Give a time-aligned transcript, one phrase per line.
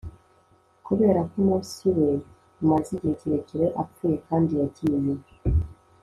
[0.85, 2.09] kuberako umunsi we
[2.61, 5.11] umaze igihe kirekire apfuye kandi yagiye